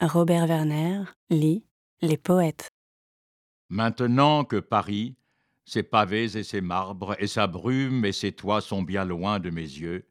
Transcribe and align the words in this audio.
Robert 0.00 0.46
Werner 0.46 1.02
lit 1.28 1.64
Les 2.02 2.16
poètes. 2.16 2.70
Maintenant 3.68 4.44
que 4.44 4.60
Paris, 4.60 5.16
ses 5.64 5.82
pavés 5.82 6.36
et 6.36 6.44
ses 6.44 6.60
marbres, 6.60 7.16
et 7.18 7.26
sa 7.26 7.48
brume 7.48 8.04
et 8.04 8.12
ses 8.12 8.30
toits 8.30 8.60
sont 8.60 8.82
bien 8.82 9.04
loin 9.04 9.40
de 9.40 9.50
mes 9.50 9.60
yeux, 9.60 10.06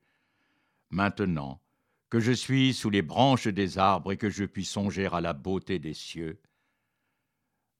maintenant 0.89 1.61
que 2.09 2.19
je 2.19 2.33
suis 2.33 2.73
sous 2.73 2.89
les 2.89 3.01
branches 3.01 3.47
des 3.47 3.77
arbres 3.77 4.11
et 4.11 4.17
que 4.17 4.29
je 4.29 4.43
puis 4.43 4.65
songer 4.65 5.05
à 5.05 5.21
la 5.21 5.31
beauté 5.31 5.79
des 5.79 5.93
cieux, 5.93 6.41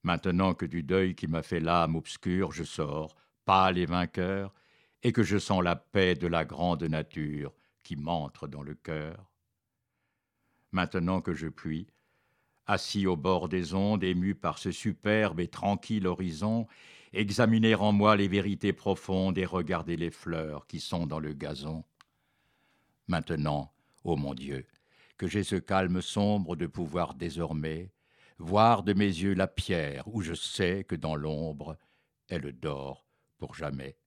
maintenant 0.03 0.53
que 0.53 0.65
du 0.65 0.83
deuil 0.83 1.13
qui 1.13 1.27
m'a 1.27 1.43
fait 1.43 1.59
l'âme 1.59 1.97
obscure 1.97 2.53
je 2.53 2.63
sors, 2.63 3.17
pâle 3.43 3.77
et 3.77 3.85
vainqueur, 3.85 4.53
et 5.03 5.11
que 5.11 5.23
je 5.23 5.37
sens 5.37 5.61
la 5.61 5.75
paix 5.75 6.15
de 6.15 6.27
la 6.27 6.45
grande 6.45 6.83
nature 6.83 7.53
qui 7.83 7.97
m'entre 7.97 8.47
dans 8.47 8.63
le 8.63 8.75
cœur. 8.75 9.29
Maintenant 10.71 11.19
que 11.19 11.33
je 11.33 11.47
puis, 11.47 11.87
assis 12.67 13.07
au 13.07 13.15
bord 13.15 13.49
des 13.49 13.73
ondes, 13.73 14.03
ému 14.03 14.35
par 14.35 14.57
ce 14.57 14.71
superbe 14.71 15.39
et 15.39 15.47
tranquille 15.47 16.05
horizon, 16.05 16.67
examiner 17.13 17.75
en 17.75 17.91
moi 17.91 18.15
les 18.15 18.27
vérités 18.27 18.73
profondes 18.73 19.37
et 19.37 19.45
regarder 19.45 19.95
les 19.95 20.11
fleurs 20.11 20.67
qui 20.67 20.79
sont 20.79 21.07
dans 21.07 21.19
le 21.19 21.33
gazon. 21.33 21.83
Maintenant, 23.07 23.71
ô 24.03 24.15
mon 24.17 24.33
Dieu, 24.33 24.67
que 25.17 25.27
j'ai 25.27 25.43
ce 25.43 25.55
calme 25.55 26.01
sombre 26.01 26.55
de 26.55 26.67
pouvoir 26.67 27.15
désormais 27.15 27.91
voir 28.37 28.83
de 28.83 28.93
mes 28.93 29.05
yeux 29.05 29.33
la 29.33 29.47
pierre 29.47 30.07
où 30.07 30.21
je 30.21 30.33
sais 30.33 30.83
que 30.83 30.95
dans 30.95 31.15
l'ombre 31.15 31.77
elle 32.27 32.51
dort 32.51 33.05
pour 33.37 33.55
jamais. 33.55 33.97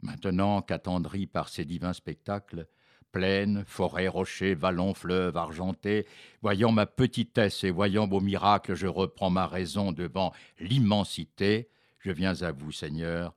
Maintenant 0.00 0.62
qu'attendri 0.62 1.26
par 1.26 1.48
ces 1.48 1.64
divins 1.64 1.92
spectacles, 1.92 2.66
plaine, 3.12 3.64
forêt, 3.66 4.08
rochers, 4.08 4.54
vallons, 4.54 4.94
fleuves 4.94 5.36
argentés, 5.36 6.06
voyant 6.40 6.72
ma 6.72 6.86
petitesse 6.86 7.62
et 7.62 7.70
voyant 7.70 8.08
vos 8.08 8.20
miracles, 8.20 8.74
je 8.74 8.86
reprends 8.86 9.30
ma 9.30 9.46
raison 9.46 9.92
devant 9.92 10.32
l'immensité. 10.58 11.68
Je 12.00 12.10
viens 12.10 12.42
à 12.42 12.50
vous, 12.50 12.72
Seigneur, 12.72 13.34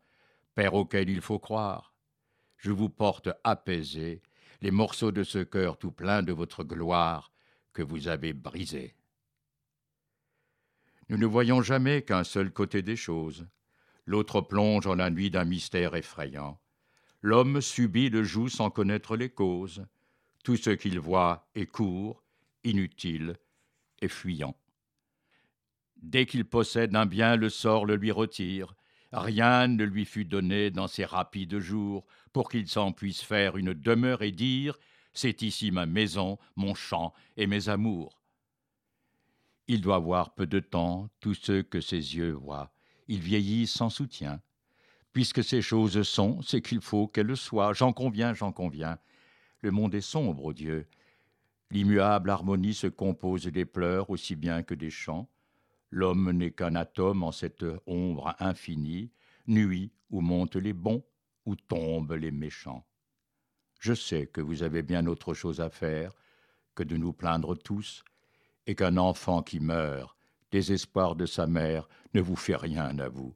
Père 0.56 0.74
auquel 0.74 1.10
il 1.10 1.22
faut 1.22 1.40
croire. 1.40 1.94
Je 2.58 2.72
vous 2.72 2.90
porte 2.90 3.30
apaisé 3.44 4.22
les 4.62 4.72
morceaux 4.72 5.12
de 5.12 5.24
ce 5.24 5.40
cœur 5.40 5.78
tout 5.78 5.92
plein 5.92 6.24
de 6.24 6.34
votre 6.34 6.64
gloire 6.64 7.32
que 7.74 7.84
vous 7.84 8.08
avez 8.08 8.34
brisé. 8.34 8.96
Nous 11.10 11.18
ne 11.18 11.26
voyons 11.26 11.62
jamais 11.62 12.02
qu'un 12.02 12.24
seul 12.24 12.52
côté 12.52 12.82
des 12.82 12.96
choses. 12.96 13.46
L'autre 14.06 14.42
plonge 14.42 14.88
en 14.88 14.96
la 14.96 15.10
nuit 15.10 15.30
d'un 15.30 15.46
mystère 15.46 15.96
effrayant. 15.96 16.60
L'homme 17.26 17.60
subit 17.60 18.10
le 18.10 18.22
joug 18.22 18.50
sans 18.50 18.70
connaître 18.70 19.18
les 19.18 19.32
causes. 19.32 19.84
Tout 20.44 20.58
ce 20.58 20.70
qu'il 20.70 21.00
voit 21.00 21.50
est 21.56 21.66
court, 21.66 22.22
inutile 22.64 23.36
et 24.00 24.08
fuyant. 24.08 24.56
Dès 25.98 26.28
qu'il 26.28 26.46
possède 26.46 26.96
un 26.96 27.08
bien, 27.08 27.36
le 27.36 27.50
sort 27.50 27.88
le 27.88 27.96
lui 27.96 28.12
retire. 28.12 28.76
Rien 29.12 29.68
ne 29.68 29.84
lui 29.86 30.06
fut 30.06 30.26
donné 30.26 30.70
dans 30.70 30.88
ces 30.88 31.04
rapides 31.04 31.58
jours 31.58 32.06
pour 32.32 32.48
qu'il 32.48 32.68
s'en 32.68 32.92
puisse 32.92 33.24
faire 33.24 33.58
une 33.58 33.74
demeure 33.74 34.22
et 34.22 34.32
dire 34.32 34.78
C'est 35.12 35.42
ici 35.42 35.72
ma 35.72 35.88
maison, 35.88 36.38
mon 36.56 36.76
champ 36.76 37.12
et 37.38 37.48
mes 37.48 37.70
amours. 37.70 38.22
Il 39.68 39.82
doit 39.82 39.98
voir 39.98 40.36
peu 40.36 40.46
de 40.46 40.60
temps 40.60 41.10
tout 41.22 41.34
ce 41.34 41.64
que 41.64 41.82
ses 41.82 42.18
yeux 42.18 42.34
voient. 42.34 42.72
Il 43.08 43.22
vieillit 43.22 43.66
sans 43.66 43.90
soutien. 43.90 44.44
Puisque 45.16 45.46
ces 45.46 45.62
choses 45.62 46.04
sont, 46.04 46.42
c'est 46.42 46.60
qu'il 46.60 46.82
faut 46.82 47.08
qu'elles 47.08 47.38
soient. 47.38 47.72
J'en 47.72 47.94
conviens, 47.94 48.34
j'en 48.34 48.52
conviens. 48.52 49.00
Le 49.62 49.72
monde 49.72 49.96
est 49.96 50.02
sombre, 50.02 50.52
Dieu. 50.52 50.90
L'immuable 51.72 52.30
harmonie 52.30 52.74
se 52.74 52.88
compose 52.88 53.46
des 53.46 53.64
pleurs 53.64 54.10
aussi 54.10 54.36
bien 54.36 54.62
que 54.62 54.74
des 54.74 54.90
chants. 54.90 55.30
L'homme 55.90 56.32
n'est 56.32 56.52
qu'un 56.52 56.76
atome 56.76 57.24
en 57.24 57.32
cette 57.32 57.64
ombre 57.88 58.36
infinie, 58.40 59.10
nuit 59.48 59.94
où 60.10 60.20
montent 60.20 60.58
les 60.58 60.74
bons, 60.74 61.02
où 61.46 61.56
tombent 61.56 62.12
les 62.12 62.32
méchants. 62.32 62.86
Je 63.80 63.94
sais 63.94 64.28
que 64.28 64.42
vous 64.42 64.64
avez 64.64 64.84
bien 64.84 65.08
autre 65.08 65.34
chose 65.34 65.62
à 65.62 65.70
faire 65.70 66.12
que 66.76 66.84
de 66.84 66.98
nous 66.98 67.14
plaindre 67.14 67.56
tous, 67.56 68.04
et 68.68 68.76
qu'un 68.76 68.98
enfant 68.98 69.44
qui 69.44 69.62
meurt, 69.62 70.18
désespoir 70.52 71.16
de 71.16 71.26
sa 71.26 71.48
mère, 71.48 71.88
ne 72.14 72.20
vous 72.20 72.36
fait 72.36 72.58
rien 72.58 73.00
à 73.00 73.08
vous. 73.08 73.34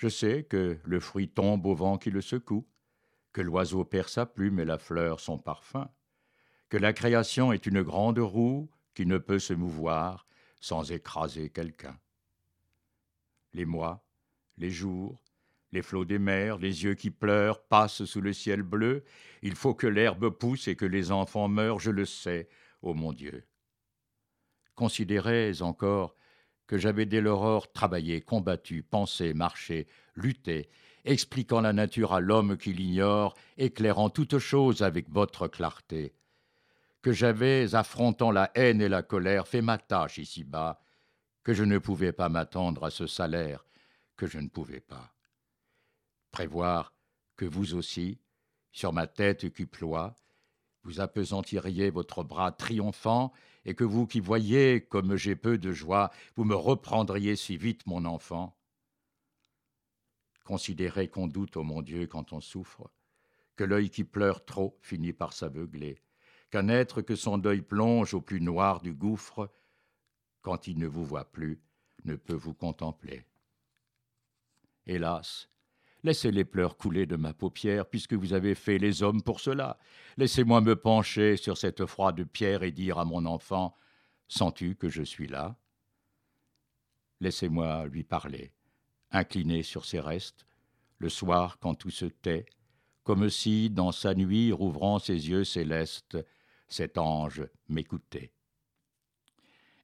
Je 0.00 0.08
sais 0.08 0.44
que 0.44 0.78
le 0.82 0.98
fruit 0.98 1.28
tombe 1.28 1.66
au 1.66 1.74
vent 1.74 1.98
qui 1.98 2.10
le 2.10 2.22
secoue, 2.22 2.66
que 3.34 3.42
l'oiseau 3.42 3.84
perd 3.84 4.08
sa 4.08 4.24
plume 4.24 4.58
et 4.58 4.64
la 4.64 4.78
fleur 4.78 5.20
son 5.20 5.36
parfum, 5.36 5.90
que 6.70 6.78
la 6.78 6.94
création 6.94 7.52
est 7.52 7.66
une 7.66 7.82
grande 7.82 8.18
roue 8.18 8.70
qui 8.94 9.04
ne 9.04 9.18
peut 9.18 9.38
se 9.38 9.52
mouvoir 9.52 10.26
sans 10.58 10.90
écraser 10.90 11.50
quelqu'un. 11.50 12.00
Les 13.52 13.66
mois, 13.66 14.02
les 14.56 14.70
jours, 14.70 15.22
les 15.70 15.82
flots 15.82 16.06
des 16.06 16.18
mers, 16.18 16.56
les 16.56 16.82
yeux 16.82 16.94
qui 16.94 17.10
pleurent 17.10 17.62
passent 17.62 18.06
sous 18.06 18.22
le 18.22 18.32
ciel 18.32 18.62
bleu, 18.62 19.04
il 19.42 19.54
faut 19.54 19.74
que 19.74 19.86
l'herbe 19.86 20.30
pousse 20.30 20.66
et 20.66 20.76
que 20.76 20.86
les 20.86 21.12
enfants 21.12 21.48
meurent, 21.48 21.78
je 21.78 21.90
le 21.90 22.06
sais, 22.06 22.48
ô 22.80 22.94
mon 22.94 23.12
Dieu. 23.12 23.44
Considérez 24.76 25.60
encore 25.60 26.16
que 26.70 26.78
j'avais 26.78 27.04
dès 27.04 27.20
l'aurore 27.20 27.72
travaillé, 27.72 28.20
combattu, 28.20 28.84
pensé, 28.84 29.34
marché, 29.34 29.88
lutté, 30.14 30.68
expliquant 31.04 31.60
la 31.60 31.72
nature 31.72 32.12
à 32.12 32.20
l'homme 32.20 32.56
qui 32.56 32.72
l'ignore, 32.72 33.36
éclairant 33.58 34.08
toute 34.08 34.38
chose 34.38 34.80
avec 34.82 35.10
votre 35.10 35.48
clarté, 35.48 36.14
que 37.02 37.10
j'avais, 37.10 37.74
affrontant 37.74 38.30
la 38.30 38.52
haine 38.54 38.80
et 38.80 38.88
la 38.88 39.02
colère, 39.02 39.48
fait 39.48 39.62
ma 39.62 39.78
tâche 39.78 40.18
ici-bas, 40.18 40.80
que 41.42 41.54
je 41.54 41.64
ne 41.64 41.78
pouvais 41.78 42.12
pas 42.12 42.28
m'attendre 42.28 42.84
à 42.84 42.90
ce 42.90 43.08
salaire, 43.08 43.64
que 44.16 44.28
je 44.28 44.38
ne 44.38 44.48
pouvais 44.48 44.78
pas. 44.78 45.12
Prévoir 46.30 46.92
que 47.36 47.46
vous 47.46 47.74
aussi, 47.74 48.20
sur 48.70 48.92
ma 48.92 49.08
tête 49.08 49.52
qui 49.52 49.66
ploie, 49.66 50.14
vous 50.82 51.00
apesantiriez 51.00 51.90
votre 51.90 52.24
bras 52.24 52.52
triomphant, 52.52 53.32
et 53.64 53.74
que 53.74 53.84
vous 53.84 54.06
qui 54.06 54.20
voyez 54.20 54.80
comme 54.80 55.16
j'ai 55.16 55.36
peu 55.36 55.58
de 55.58 55.72
joie, 55.72 56.10
vous 56.36 56.44
me 56.44 56.54
reprendriez 56.54 57.36
si 57.36 57.56
vite, 57.56 57.86
mon 57.86 58.04
enfant. 58.04 58.56
Considérez 60.44 61.08
qu'on 61.08 61.28
doute, 61.28 61.56
ô 61.56 61.62
mon 61.62 61.82
Dieu, 61.82 62.06
quand 62.06 62.32
on 62.32 62.40
souffre, 62.40 62.90
que 63.56 63.64
l'œil 63.64 63.90
qui 63.90 64.04
pleure 64.04 64.44
trop 64.44 64.78
finit 64.80 65.12
par 65.12 65.32
s'aveugler, 65.32 66.02
qu'un 66.50 66.68
être 66.68 67.02
que 67.02 67.14
son 67.14 67.38
deuil 67.38 67.60
plonge 67.60 68.14
au 68.14 68.20
plus 68.20 68.40
noir 68.40 68.80
du 68.80 68.94
gouffre, 68.94 69.50
quand 70.40 70.66
il 70.66 70.78
ne 70.78 70.86
vous 70.86 71.04
voit 71.04 71.30
plus, 71.30 71.60
ne 72.04 72.16
peut 72.16 72.34
vous 72.34 72.54
contempler. 72.54 73.26
Hélas, 74.86 75.48
Laissez 76.02 76.30
les 76.30 76.44
pleurs 76.44 76.76
couler 76.76 77.06
de 77.06 77.16
ma 77.16 77.34
paupière, 77.34 77.86
puisque 77.86 78.14
vous 78.14 78.32
avez 78.32 78.54
fait 78.54 78.78
les 78.78 79.02
hommes 79.02 79.22
pour 79.22 79.40
cela. 79.40 79.78
Laissez-moi 80.16 80.60
me 80.60 80.76
pencher 80.76 81.36
sur 81.36 81.58
cette 81.58 81.84
froide 81.84 82.24
pierre 82.24 82.62
et 82.62 82.72
dire 82.72 82.98
à 82.98 83.04
mon 83.04 83.26
enfant 83.26 83.76
Sens-tu 84.28 84.76
que 84.76 84.88
je 84.88 85.02
suis 85.02 85.26
là? 85.26 85.56
Laissez-moi 87.20 87.86
lui 87.86 88.04
parler, 88.04 88.52
incliné 89.10 89.62
sur 89.62 89.84
ses 89.84 90.00
restes, 90.00 90.46
le 90.98 91.08
soir 91.08 91.58
quand 91.58 91.74
tout 91.74 91.90
se 91.90 92.06
tait, 92.06 92.46
comme 93.02 93.28
si, 93.28 93.68
dans 93.68 93.92
sa 93.92 94.14
nuit, 94.14 94.52
rouvrant 94.52 94.98
ses 94.98 95.28
yeux 95.28 95.44
célestes, 95.44 96.16
cet 96.68 96.96
ange 96.96 97.42
m'écoutait. 97.68 98.32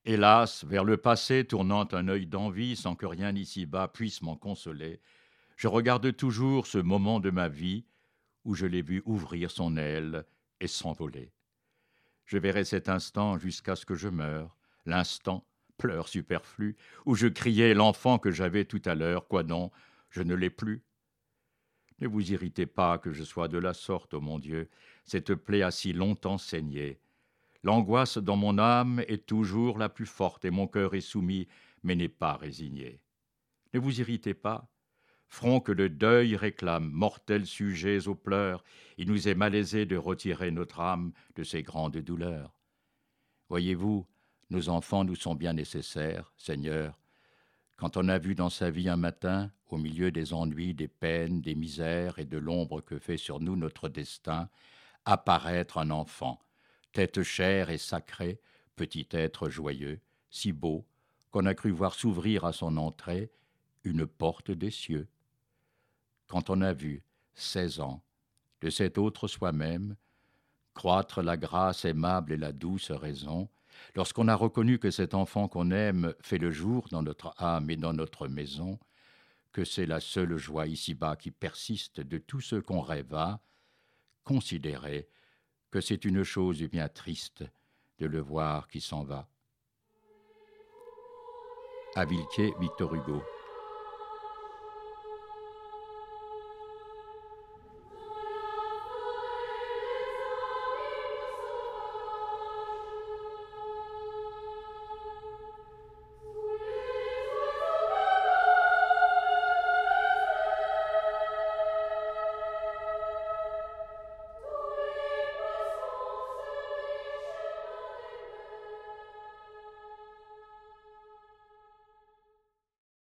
Hélas, 0.04 0.64
vers 0.64 0.84
le 0.84 0.96
passé 0.96 1.44
tournant 1.44 1.88
un 1.90 2.06
œil 2.08 2.26
d'envie 2.26 2.76
sans 2.76 2.94
que 2.94 3.06
rien 3.06 3.34
ici-bas 3.34 3.88
puisse 3.88 4.22
m'en 4.22 4.36
consoler, 4.36 5.00
je 5.56 5.68
regarde 5.68 6.14
toujours 6.14 6.66
ce 6.66 6.78
moment 6.78 7.18
de 7.18 7.30
ma 7.30 7.48
vie 7.48 7.84
où 8.44 8.54
je 8.54 8.66
l'ai 8.66 8.82
vu 8.82 9.02
ouvrir 9.06 9.50
son 9.50 9.76
aile 9.76 10.24
et 10.60 10.68
s'envoler. 10.68 11.32
Je 12.26 12.38
verrai 12.38 12.64
cet 12.64 12.88
instant 12.88 13.38
jusqu'à 13.38 13.76
ce 13.76 13.86
que 13.86 13.94
je 13.94 14.08
meure, 14.08 14.56
l'instant, 14.84 15.46
pleurs 15.78 16.08
superflu, 16.08 16.76
où 17.04 17.14
je 17.14 17.26
criais 17.26 17.74
l'enfant 17.74 18.18
que 18.18 18.30
j'avais 18.30 18.64
tout 18.64 18.82
à 18.84 18.94
l'heure, 18.94 19.28
quoi 19.28 19.42
non, 19.42 19.70
je 20.10 20.22
ne 20.22 20.34
l'ai 20.34 20.50
plus? 20.50 20.82
Ne 21.98 22.08
vous 22.08 22.32
irritez 22.32 22.66
pas 22.66 22.98
que 22.98 23.12
je 23.12 23.24
sois 23.24 23.48
de 23.48 23.58
la 23.58 23.72
sorte, 23.72 24.14
ô 24.14 24.20
mon 24.20 24.38
Dieu, 24.38 24.68
cette 25.04 25.34
plaie 25.34 25.62
a 25.62 25.70
si 25.70 25.92
longtemps 25.92 26.38
saigné. 26.38 27.00
L'angoisse 27.62 28.18
dans 28.18 28.36
mon 28.36 28.58
âme 28.58 29.02
est 29.08 29.26
toujours 29.26 29.78
la 29.78 29.88
plus 29.88 30.06
forte, 30.06 30.44
et 30.44 30.50
mon 30.50 30.66
cœur 30.66 30.94
est 30.94 31.00
soumis, 31.00 31.48
mais 31.82 31.94
n'est 31.94 32.08
pas 32.08 32.36
résigné. 32.36 33.00
Ne 33.72 33.80
vous 33.80 34.00
irritez 34.00 34.34
pas, 34.34 34.68
front 35.28 35.60
que 35.60 35.72
le 35.72 35.88
deuil 35.88 36.36
réclame, 36.36 36.90
mortels 36.90 37.46
sujets 37.46 38.08
aux 38.08 38.14
pleurs, 38.14 38.64
il 38.96 39.08
nous 39.08 39.28
est 39.28 39.34
malaisé 39.34 39.86
de 39.86 39.96
retirer 39.96 40.50
notre 40.50 40.80
âme 40.80 41.12
de 41.34 41.44
ces 41.44 41.62
grandes 41.62 41.96
douleurs. 41.98 42.54
Voyez-vous, 43.48 44.06
nos 44.50 44.68
enfants 44.68 45.04
nous 45.04 45.16
sont 45.16 45.34
bien 45.34 45.52
nécessaires, 45.52 46.32
Seigneur. 46.36 46.98
Quand 47.76 47.96
on 47.96 48.08
a 48.08 48.18
vu 48.18 48.34
dans 48.34 48.48
sa 48.48 48.70
vie 48.70 48.88
un 48.88 48.96
matin, 48.96 49.50
au 49.68 49.76
milieu 49.76 50.10
des 50.10 50.32
ennuis, 50.32 50.74
des 50.74 50.88
peines, 50.88 51.40
des 51.42 51.54
misères 51.54 52.18
et 52.18 52.24
de 52.24 52.38
l'ombre 52.38 52.80
que 52.80 52.98
fait 52.98 53.16
sur 53.16 53.40
nous 53.40 53.56
notre 53.56 53.88
destin, 53.88 54.48
apparaître 55.04 55.78
un 55.78 55.90
enfant, 55.90 56.40
tête 56.92 57.22
chère 57.22 57.70
et 57.70 57.78
sacrée, 57.78 58.40
petit 58.76 59.06
être 59.10 59.48
joyeux, 59.48 60.00
si 60.30 60.52
beau, 60.52 60.86
qu'on 61.30 61.46
a 61.46 61.54
cru 61.54 61.70
voir 61.70 61.94
s'ouvrir 61.94 62.44
à 62.44 62.52
son 62.52 62.76
entrée 62.76 63.30
une 63.84 64.06
porte 64.06 64.50
des 64.50 64.70
cieux. 64.70 65.08
Quand 66.26 66.50
on 66.50 66.60
a 66.60 66.72
vu, 66.72 67.02
seize 67.34 67.80
ans, 67.80 68.02
de 68.60 68.70
cet 68.70 68.98
autre 68.98 69.28
soi-même, 69.28 69.96
croître 70.74 71.22
la 71.22 71.36
grâce 71.36 71.84
aimable 71.84 72.32
et 72.32 72.36
la 72.36 72.52
douce 72.52 72.90
raison, 72.90 73.48
lorsqu'on 73.94 74.28
a 74.28 74.34
reconnu 74.34 74.78
que 74.78 74.90
cet 74.90 75.14
enfant 75.14 75.48
qu'on 75.48 75.70
aime 75.70 76.14
fait 76.20 76.38
le 76.38 76.50
jour 76.50 76.88
dans 76.90 77.02
notre 77.02 77.34
âme 77.38 77.70
et 77.70 77.76
dans 77.76 77.92
notre 77.92 78.28
maison, 78.28 78.78
que 79.52 79.64
c'est 79.64 79.86
la 79.86 80.00
seule 80.00 80.36
joie 80.36 80.66
ici-bas 80.66 81.16
qui 81.16 81.30
persiste 81.30 82.00
de 82.00 82.18
tout 82.18 82.40
ce 82.40 82.56
qu'on 82.56 82.80
rêva, 82.80 83.40
considérez 84.24 85.08
que 85.70 85.80
c'est 85.80 86.04
une 86.04 86.24
chose 86.24 86.62
bien 86.62 86.88
triste 86.88 87.44
de 87.98 88.06
le 88.06 88.20
voir 88.20 88.68
qui 88.68 88.80
s'en 88.80 89.04
va. 89.04 89.28
À 91.94 92.04
Vilquier, 92.04 92.52
Victor 92.60 92.94
Hugo. 92.94 93.22